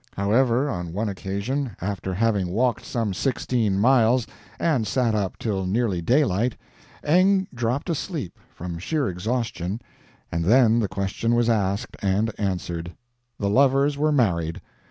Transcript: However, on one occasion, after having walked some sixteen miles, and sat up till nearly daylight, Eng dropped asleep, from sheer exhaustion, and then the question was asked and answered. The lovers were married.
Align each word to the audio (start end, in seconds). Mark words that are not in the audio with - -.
However, 0.17 0.67
on 0.67 0.93
one 0.93 1.09
occasion, 1.09 1.75
after 1.79 2.15
having 2.15 2.47
walked 2.49 2.83
some 2.83 3.13
sixteen 3.13 3.77
miles, 3.77 4.25
and 4.59 4.87
sat 4.87 5.13
up 5.13 5.37
till 5.37 5.67
nearly 5.67 6.01
daylight, 6.01 6.57
Eng 7.03 7.45
dropped 7.53 7.87
asleep, 7.87 8.39
from 8.51 8.79
sheer 8.79 9.07
exhaustion, 9.07 9.79
and 10.31 10.43
then 10.45 10.79
the 10.79 10.87
question 10.87 11.35
was 11.35 11.51
asked 11.51 11.95
and 12.01 12.33
answered. 12.39 12.93
The 13.37 13.51
lovers 13.51 13.95
were 13.95 14.11
married. 14.11 14.59